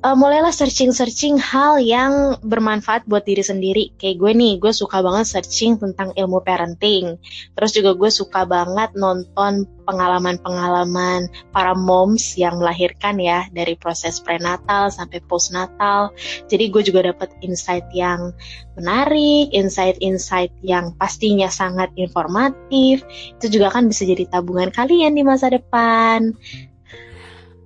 uh, 0.03 0.17
mulailah 0.19 0.51
searching-searching 0.51 1.39
hal 1.39 1.79
yang 1.79 2.37
bermanfaat 2.43 3.07
buat 3.07 3.23
diri 3.23 3.43
sendiri. 3.43 3.85
Kayak 3.97 4.19
gue 4.19 4.33
nih, 4.35 4.53
gue 4.59 4.73
suka 4.75 5.01
banget 5.01 5.31
searching 5.31 5.79
tentang 5.79 6.11
ilmu 6.19 6.43
parenting. 6.43 7.17
Terus 7.55 7.71
juga 7.73 7.95
gue 7.95 8.11
suka 8.11 8.43
banget 8.45 8.93
nonton 8.99 9.65
pengalaman-pengalaman 9.87 11.27
para 11.51 11.75
moms 11.75 12.39
yang 12.39 12.59
melahirkan 12.59 13.19
ya, 13.19 13.47
dari 13.55 13.79
proses 13.79 14.19
prenatal 14.19 14.91
sampai 14.91 15.23
postnatal. 15.27 16.11
Jadi 16.51 16.71
gue 16.71 16.83
juga 16.83 17.07
dapat 17.07 17.31
insight 17.43 17.87
yang 17.95 18.35
menarik, 18.75 19.51
insight-insight 19.55 20.51
yang 20.63 20.95
pastinya 20.99 21.47
sangat 21.47 21.91
informatif. 21.95 23.03
Itu 23.39 23.51
juga 23.51 23.71
kan 23.71 23.87
bisa 23.87 24.03
jadi 24.07 24.27
tabungan 24.31 24.75
kalian 24.75 25.15
di 25.15 25.23
masa 25.23 25.51
depan 25.51 26.35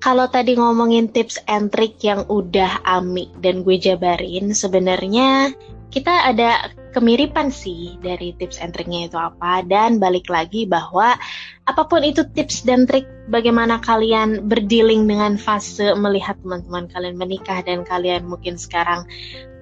kalau 0.07 0.31
tadi 0.31 0.55
ngomongin 0.55 1.11
tips 1.11 1.43
and 1.51 1.75
trick 1.75 1.99
yang 1.99 2.23
udah 2.31 2.79
Ami 2.87 3.27
dan 3.43 3.67
gue 3.67 3.75
jabarin, 3.75 4.55
sebenarnya 4.55 5.51
kita 5.91 6.31
ada 6.31 6.71
kemiripan 6.95 7.51
sih 7.51 7.99
dari 7.99 8.31
tips 8.39 8.63
and 8.63 8.71
triknya 8.71 9.11
itu 9.11 9.19
apa 9.19 9.67
dan 9.67 9.99
balik 9.99 10.31
lagi 10.31 10.63
bahwa 10.63 11.19
apa 11.67 11.83
pun 11.91 12.07
itu 12.07 12.23
tips 12.39 12.63
dan 12.63 12.87
trik 12.87 13.03
bagaimana 13.35 13.83
kalian 13.83 14.47
berdealing 14.47 15.11
dengan 15.11 15.35
fase 15.35 15.91
melihat 15.99 16.39
teman-teman 16.39 16.87
kalian 16.95 17.19
menikah 17.19 17.59
dan 17.67 17.83
kalian 17.83 18.31
mungkin 18.31 18.55
sekarang 18.55 19.03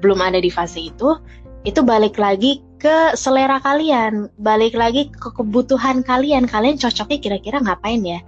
belum 0.05 0.21
ada 0.21 0.45
di 0.45 0.53
fase 0.53 0.93
itu 0.93 1.17
itu 1.65 1.81
balik 1.81 2.21
lagi 2.21 2.61
ke 2.77 3.17
selera 3.17 3.57
kalian, 3.65 4.29
balik 4.37 4.77
lagi 4.77 5.09
ke 5.09 5.33
kebutuhan 5.33 6.05
kalian. 6.05 6.45
Kalian 6.45 6.77
cocoknya 6.77 7.17
kira-kira 7.17 7.57
ngapain 7.65 8.05
ya? 8.05 8.21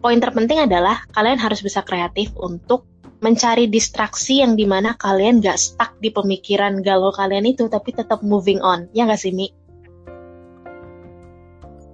Poin 0.00 0.16
terpenting 0.16 0.64
adalah 0.64 1.04
kalian 1.12 1.36
harus 1.36 1.60
bisa 1.60 1.84
kreatif 1.84 2.32
untuk 2.40 2.88
mencari 3.20 3.68
distraksi 3.68 4.40
yang 4.40 4.56
di 4.56 4.64
mana 4.64 4.96
kalian 4.96 5.44
gak 5.44 5.60
stuck 5.60 5.92
di 6.00 6.08
pemikiran 6.08 6.80
galau 6.80 7.12
kalian 7.12 7.44
itu 7.44 7.68
tapi 7.68 7.92
tetap 7.92 8.24
moving 8.24 8.64
on 8.64 8.88
ya 8.96 9.04
gak 9.04 9.20
sih 9.20 9.32
Mi? 9.32 9.52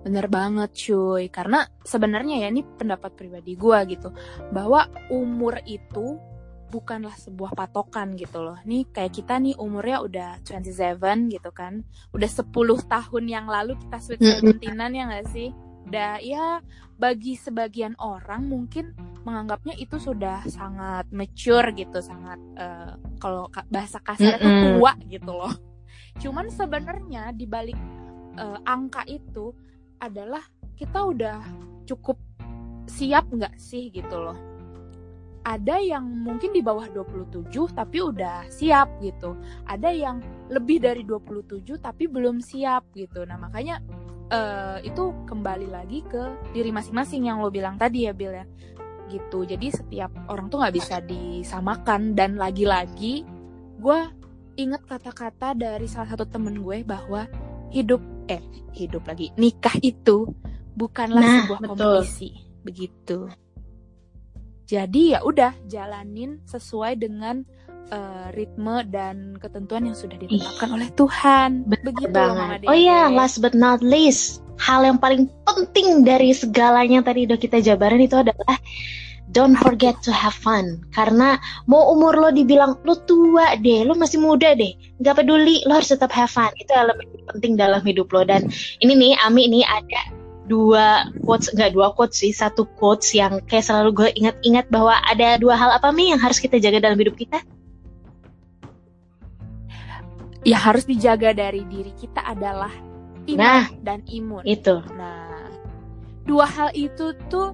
Bener 0.06 0.30
banget 0.30 0.70
cuy 0.70 1.26
karena 1.34 1.66
sebenarnya 1.82 2.46
ya 2.46 2.48
ini 2.54 2.62
pendapat 2.62 3.18
pribadi 3.18 3.58
gue 3.58 3.78
gitu 3.90 4.14
bahwa 4.54 4.86
umur 5.10 5.58
itu 5.66 6.14
bukanlah 6.70 7.14
sebuah 7.14 7.58
patokan 7.58 8.14
gitu 8.14 8.42
loh. 8.42 8.58
Nih 8.62 8.86
kayak 8.90 9.18
kita 9.18 9.38
nih 9.42 9.58
umurnya 9.58 9.98
udah 10.02 10.30
27 10.46 11.34
gitu 11.34 11.50
kan. 11.50 11.82
Udah 12.14 12.30
10 12.30 12.54
tahun 12.86 13.24
yang 13.26 13.46
lalu 13.50 13.74
kita 13.82 13.98
sweet 13.98 14.22
seventeenan 14.22 14.94
ya 14.94 15.10
gak 15.10 15.26
sih? 15.34 15.50
Udah 15.86 16.18
ya 16.18 16.58
bagi 16.98 17.38
sebagian 17.38 17.94
orang 18.02 18.50
mungkin 18.50 18.90
menganggapnya 19.22 19.78
itu 19.78 19.98
sudah 19.98 20.42
sangat 20.46 21.06
mature 21.14 21.70
gitu, 21.74 21.98
sangat 22.02 22.38
uh, 22.58 22.98
kalau 23.22 23.46
bahasa 23.70 24.02
kasar 24.02 24.38
itu 24.38 24.78
tua 24.78 24.92
gitu 25.06 25.30
loh. 25.30 25.54
Cuman 26.18 26.50
sebenarnya 26.50 27.30
di 27.30 27.46
balik 27.46 27.78
uh, 28.38 28.58
angka 28.66 29.06
itu 29.06 29.54
adalah 30.02 30.42
kita 30.76 30.98
udah 31.06 31.40
cukup 31.88 32.18
siap 32.86 33.26
nggak 33.30 33.54
sih 33.58 33.90
gitu 33.90 34.16
loh. 34.16 34.38
Ada 35.46 35.78
yang 35.78 36.02
mungkin 36.26 36.50
di 36.50 36.58
bawah 36.58 36.90
27 36.90 37.46
tapi 37.70 38.02
udah 38.02 38.50
siap 38.50 38.98
gitu. 38.98 39.38
Ada 39.70 39.94
yang 39.94 40.18
lebih 40.50 40.82
dari 40.82 41.06
27 41.06 41.62
tapi 41.78 42.10
belum 42.10 42.42
siap 42.42 42.90
gitu. 42.98 43.22
Nah, 43.22 43.38
makanya 43.38 43.78
uh, 44.30 44.78
itu 44.82 45.14
kembali 45.26 45.68
lagi 45.70 46.02
ke 46.06 46.52
diri 46.54 46.70
masing-masing 46.74 47.30
yang 47.30 47.42
lo 47.42 47.50
bilang 47.50 47.78
tadi 47.78 48.06
ya 48.06 48.12
Bill 48.14 48.34
ya. 48.34 48.46
Gitu. 49.06 49.46
Jadi 49.46 49.66
setiap 49.70 50.10
orang 50.26 50.50
tuh 50.50 50.62
nggak 50.62 50.74
bisa 50.74 50.98
disamakan. 51.02 52.14
Dan 52.18 52.40
lagi-lagi 52.40 53.22
gue 53.76 54.00
inget 54.56 54.82
kata-kata 54.88 55.54
dari 55.54 55.86
salah 55.86 56.16
satu 56.16 56.26
temen 56.26 56.58
gue 56.64 56.82
bahwa 56.82 57.28
hidup 57.70 58.00
eh 58.26 58.42
hidup 58.74 59.06
lagi 59.06 59.30
nikah 59.36 59.74
itu 59.82 60.26
bukanlah 60.74 61.22
nah, 61.22 61.34
sebuah 61.44 61.60
betul. 61.62 61.70
kompetisi. 61.76 62.30
Begitu. 62.66 63.18
Jadi 64.66 65.14
ya 65.14 65.22
udah 65.22 65.54
jalanin 65.70 66.42
sesuai 66.42 66.98
dengan 66.98 67.46
uh, 67.90 68.28
ritme 68.34 68.82
dan 68.90 69.36
ketentuan 69.38 69.86
yang 69.86 69.96
sudah 69.96 70.16
ditetapkan 70.18 70.68
oleh 70.74 70.88
Tuhan. 70.94 71.66
Begitu 71.66 72.10
banget. 72.10 72.66
Oh 72.66 72.76
iya, 72.76 73.10
last 73.10 73.38
but 73.38 73.54
not 73.54 73.82
least, 73.82 74.42
hal 74.58 74.82
yang 74.82 74.98
paling 74.98 75.30
penting 75.46 76.02
dari 76.02 76.34
segalanya 76.34 77.02
tadi 77.04 77.28
udah 77.28 77.38
kita 77.38 77.62
jabarin 77.62 78.02
itu 78.02 78.18
adalah 78.18 78.58
don't 79.30 79.58
forget 79.58 79.94
to 80.02 80.10
have 80.10 80.34
fun. 80.34 80.82
Karena 80.94 81.38
mau 81.70 81.92
umur 81.94 82.14
lo 82.16 82.28
dibilang 82.34 82.78
lo 82.82 82.94
tua 83.06 83.54
deh, 83.58 83.86
lo 83.86 83.94
masih 83.94 84.18
muda 84.22 84.54
deh, 84.56 84.74
nggak 85.02 85.22
peduli, 85.22 85.62
lo 85.66 85.78
harus 85.78 85.90
tetap 85.90 86.10
have 86.14 86.32
fun. 86.32 86.50
Itu 86.58 86.72
elemen 86.74 87.06
penting 87.34 87.58
dalam 87.58 87.82
hidup 87.84 88.10
lo. 88.10 88.26
Dan 88.26 88.48
ini 88.82 88.92
nih, 88.94 89.12
Ami 89.22 89.46
ini 89.46 89.62
ada 89.62 90.14
dua 90.46 91.10
quotes 91.26 91.50
nggak 91.50 91.74
dua 91.74 91.90
quotes 91.90 92.22
sih 92.22 92.30
satu 92.30 92.70
quotes 92.78 93.10
yang 93.10 93.42
kayak 93.50 93.66
selalu 93.66 93.90
gue 93.90 94.08
ingat-ingat 94.14 94.70
bahwa 94.70 94.94
ada 95.10 95.42
dua 95.42 95.58
hal 95.58 95.74
apa 95.74 95.90
nih 95.90 96.14
yang 96.14 96.22
harus 96.22 96.38
kita 96.38 96.62
jaga 96.62 96.78
dalam 96.78 96.94
hidup 97.02 97.18
kita 97.18 97.42
ya 100.46 100.58
harus 100.62 100.86
dijaga 100.86 101.34
dari 101.34 101.66
diri 101.66 101.90
kita 101.90 102.22
adalah 102.22 102.70
iman 103.26 103.42
nah, 103.42 103.66
dan 103.82 104.06
imun. 104.06 104.46
Itu. 104.46 104.78
Nah, 104.94 105.50
dua 106.22 106.46
hal 106.46 106.70
itu 106.78 107.10
tuh 107.26 107.50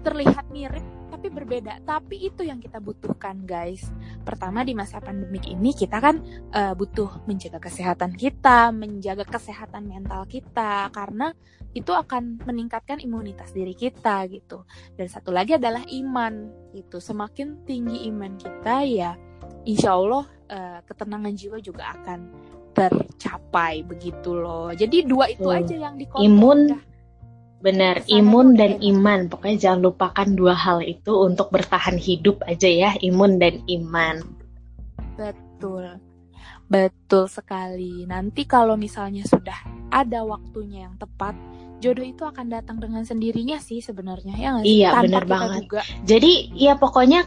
terlihat 0.00 0.48
mirip 0.48 0.80
tapi 1.12 1.28
berbeda. 1.28 1.84
Tapi 1.84 2.32
itu 2.32 2.40
yang 2.40 2.56
kita 2.56 2.80
butuhkan, 2.80 3.44
guys. 3.44 3.84
Pertama 4.24 4.64
di 4.64 4.72
masa 4.72 5.04
pandemik 5.04 5.44
ini 5.44 5.76
kita 5.76 6.00
kan 6.00 6.24
uh, 6.56 6.72
butuh 6.72 7.28
menjaga 7.28 7.60
kesehatan 7.60 8.16
kita, 8.16 8.72
menjaga 8.72 9.28
kesehatan 9.28 9.84
mental 9.84 10.24
kita 10.24 10.88
karena 10.88 11.36
itu 11.76 11.92
akan 11.92 12.40
meningkatkan 12.48 13.04
imunitas 13.04 13.52
diri 13.52 13.76
kita 13.76 14.24
gitu. 14.32 14.64
Dan 14.96 15.12
satu 15.12 15.28
lagi 15.28 15.60
adalah 15.60 15.84
iman. 15.84 16.48
Itu 16.72 17.04
semakin 17.04 17.68
tinggi 17.68 18.08
iman 18.08 18.40
kita 18.40 18.88
ya 18.88 19.12
insya 19.68 19.92
Allah 19.92 20.24
uh, 20.50 20.78
ketenangan 20.84 21.32
jiwa 21.32 21.58
juga 21.62 21.94
akan 21.94 22.18
tercapai 22.74 23.86
begitu 23.86 24.34
loh. 24.34 24.74
Jadi 24.74 25.06
dua 25.06 25.30
itu 25.30 25.46
Betul. 25.46 25.58
aja 25.62 25.74
yang 25.88 25.94
dikontrol. 25.96 26.26
Imun. 26.26 26.60
Benar, 27.60 28.08
imun 28.08 28.56
dan 28.56 28.80
enak. 28.80 28.88
iman. 28.88 29.20
Pokoknya 29.28 29.56
jangan 29.60 29.80
lupakan 29.92 30.28
dua 30.32 30.56
hal 30.56 30.80
itu 30.80 31.12
untuk 31.12 31.52
bertahan 31.52 32.00
hidup 32.00 32.40
aja 32.48 32.64
ya, 32.64 32.90
imun 33.04 33.36
dan 33.36 33.60
iman. 33.68 34.24
Betul. 35.20 36.00
Betul 36.70 37.28
sekali. 37.28 38.08
Nanti 38.08 38.48
kalau 38.48 38.80
misalnya 38.80 39.28
sudah 39.28 39.60
ada 39.92 40.24
waktunya 40.24 40.88
yang 40.88 40.96
tepat, 40.96 41.36
jodoh 41.80 42.04
itu 42.04 42.22
akan 42.22 42.52
datang 42.52 42.76
dengan 42.76 43.02
sendirinya 43.02 43.56
sih 43.56 43.80
sebenarnya 43.80 44.36
ya 44.36 44.48
nggak 44.54 44.64
sih? 44.64 44.76
Iya, 44.80 44.88
Tanpa 44.92 45.02
bener 45.02 45.24
banget. 45.24 45.60
duga. 45.64 45.80
Jadi 46.04 46.32
ya 46.54 46.72
pokoknya 46.76 47.20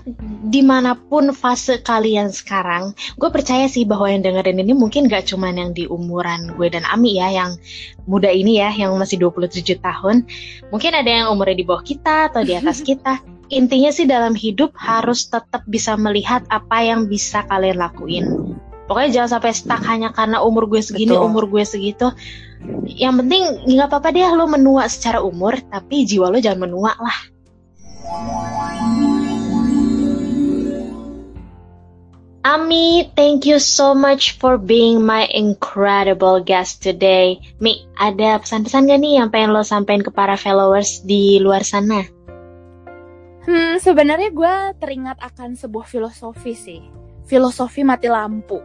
di 0.47 0.61
mana 0.61 0.93
pun 0.93 1.33
fase 1.33 1.81
kalian 1.81 2.29
sekarang, 2.29 2.93
gue 3.17 3.29
percaya 3.33 3.65
sih 3.65 3.83
bahwa 3.83 4.07
yang 4.13 4.21
dengerin 4.21 4.61
ini 4.61 4.73
mungkin 4.77 5.09
gak 5.09 5.25
cuman 5.27 5.57
yang 5.57 5.71
di 5.73 5.89
umuran 5.89 6.53
gue 6.53 6.69
dan 6.69 6.85
Ami 6.85 7.17
ya, 7.17 7.33
yang 7.33 7.57
muda 8.05 8.29
ini 8.29 8.61
ya, 8.61 8.69
yang 8.69 8.93
masih 8.95 9.17
27 9.17 9.81
tahun. 9.81 10.23
Mungkin 10.69 10.91
ada 10.93 11.09
yang 11.09 11.27
umurnya 11.33 11.57
di 11.57 11.65
bawah 11.65 11.83
kita 11.83 12.29
atau 12.29 12.45
di 12.45 12.53
atas 12.53 12.79
kita. 12.87 13.19
Intinya 13.51 13.91
sih 13.91 14.07
dalam 14.07 14.33
hidup 14.33 14.73
harus 14.79 15.27
tetap 15.29 15.65
bisa 15.67 15.93
melihat 15.99 16.45
apa 16.49 16.81
yang 16.81 17.05
bisa 17.09 17.45
kalian 17.49 17.77
lakuin. 17.77 18.55
Pokoknya 18.83 19.09
jangan 19.23 19.39
sampai 19.39 19.51
stuck 19.55 19.81
hanya 19.87 20.11
karena 20.11 20.43
umur 20.43 20.67
gue 20.67 20.83
segini, 20.83 21.15
Betul. 21.15 21.27
umur 21.27 21.43
gue 21.47 21.63
segitu. 21.63 22.11
Yang 22.83 23.13
penting 23.23 23.43
nggak 23.75 23.87
apa-apa 23.91 24.09
deh 24.15 24.31
lo 24.35 24.45
menua 24.47 24.87
secara 24.87 25.19
umur, 25.19 25.59
tapi 25.67 26.07
jiwa 26.07 26.31
lo 26.31 26.37
jangan 26.39 26.67
menua 26.67 26.95
lah. 26.99 27.17
Ami, 32.43 33.07
thank 33.15 33.47
you 33.47 33.55
so 33.55 33.95
much 33.95 34.35
for 34.35 34.59
being 34.59 34.99
my 34.99 35.31
incredible 35.31 36.43
guest 36.43 36.83
today. 36.83 37.39
Mi, 37.63 37.87
ada 37.95 38.35
pesan-pesan 38.35 38.91
gak 38.91 38.99
nih 38.99 39.23
yang 39.23 39.31
pengen 39.31 39.55
lo 39.55 39.63
sampein 39.63 40.03
ke 40.03 40.11
para 40.11 40.35
followers 40.35 41.07
di 41.07 41.39
luar 41.39 41.63
sana? 41.63 42.03
Hmm, 43.47 43.79
sebenarnya 43.79 44.35
gue 44.35 44.55
teringat 44.75 45.23
akan 45.23 45.55
sebuah 45.55 45.87
filosofi 45.87 46.51
sih. 46.51 46.83
Filosofi 47.23 47.87
mati 47.87 48.11
lampu. 48.11 48.59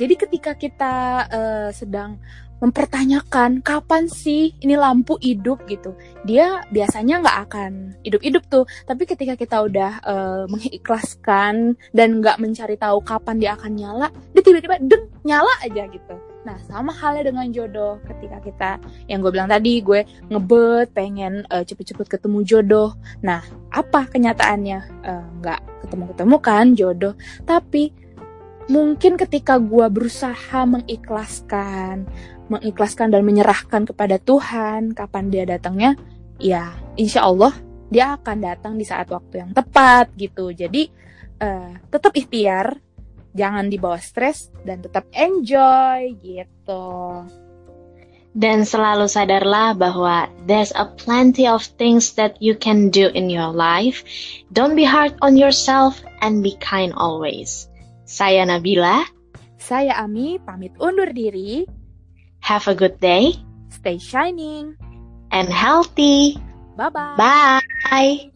Jadi 0.00 0.14
ketika 0.16 0.56
kita 0.56 0.94
eh, 1.28 1.68
sedang 1.76 2.16
mempertanyakan 2.58 3.62
kapan 3.62 4.10
sih 4.10 4.54
ini 4.62 4.74
lampu 4.74 5.14
hidup 5.22 5.62
gitu, 5.70 5.94
dia 6.26 6.62
biasanya 6.74 7.22
nggak 7.22 7.38
akan 7.48 7.72
hidup-hidup 8.02 8.42
tuh. 8.50 8.64
Tapi 8.84 9.06
ketika 9.06 9.34
kita 9.38 9.62
udah 9.64 9.92
eh, 10.02 10.44
mengikhlaskan 10.50 11.78
dan 11.94 12.08
nggak 12.18 12.38
mencari 12.42 12.74
tahu 12.74 12.98
kapan 13.04 13.36
dia 13.38 13.54
akan 13.54 13.72
nyala, 13.74 14.08
dia 14.34 14.42
tiba-tiba 14.42 14.76
deng 14.82 15.06
nyala 15.22 15.52
aja 15.62 15.86
gitu. 15.88 16.16
Nah 16.46 16.56
sama 16.64 16.94
halnya 16.94 17.28
dengan 17.28 17.46
jodoh. 17.52 18.00
Ketika 18.08 18.40
kita 18.40 18.70
yang 19.10 19.20
gue 19.20 19.30
bilang 19.34 19.50
tadi, 19.50 19.84
gue 19.84 20.06
ngebet 20.32 20.90
pengen 20.96 21.44
eh, 21.50 21.62
cepet-cepet 21.62 22.06
ketemu 22.18 22.38
jodoh. 22.46 22.90
Nah 23.22 23.44
apa 23.68 24.08
kenyataannya 24.08 24.98
Eh, 25.08 25.24
nggak 25.40 25.60
ketemu-ketemu 25.86 26.36
kan 26.42 26.66
jodoh 26.76 27.14
tapi 27.48 27.96
mungkin 28.68 29.16
ketika 29.16 29.56
gua 29.56 29.88
berusaha 29.88 30.60
mengikhlaskan 30.68 32.04
mengikhlaskan 32.48 33.12
dan 33.12 33.22
menyerahkan 33.24 33.84
kepada 33.88 34.16
Tuhan 34.20 34.92
kapan 34.96 35.24
dia 35.28 35.44
datangnya 35.44 35.94
ya 36.40 36.72
insya 36.96 37.28
Allah 37.28 37.52
dia 37.88 38.16
akan 38.20 38.36
datang 38.44 38.74
di 38.76 38.84
saat 38.84 39.08
waktu 39.08 39.44
yang 39.44 39.50
tepat 39.56 40.12
gitu 40.16 40.52
jadi 40.52 40.88
eh, 41.40 41.72
tetap 41.88 42.12
ikhtiar 42.12 42.80
jangan 43.32 43.68
dibawa 43.68 44.00
stres 44.00 44.52
dan 44.64 44.80
tetap 44.80 45.08
enjoy 45.12 46.16
gitu 46.20 46.84
Dan 48.38 48.62
selalu 48.62 49.10
sadarlah 49.10 49.74
bahwa 49.74 50.30
there's 50.46 50.70
a 50.76 50.86
plenty 50.86 51.48
of 51.50 51.64
things 51.74 52.14
that 52.20 52.38
you 52.38 52.54
can 52.54 52.86
do 52.92 53.10
in 53.10 53.26
your 53.26 53.50
life. 53.50 54.06
Don't 54.54 54.78
be 54.78 54.86
hard 54.86 55.18
on 55.24 55.34
yourself 55.34 55.98
and 56.22 56.44
be 56.44 56.54
kind 56.62 56.94
always. 56.94 57.66
Saya 58.06 58.46
Nabila. 58.46 59.02
saya 59.58 60.00
Ami 60.00 60.40
pamit 60.40 60.72
undur 60.80 61.12
diri 61.12 61.66
Have 62.48 62.66
a 62.66 62.74
good 62.74 62.98
day 62.98 63.36
stay 63.68 63.98
shining 63.98 64.74
and 65.30 65.48
healthy. 65.52 66.40
bye 66.76 66.88
bye 66.88 67.60
Bye. 67.90 68.30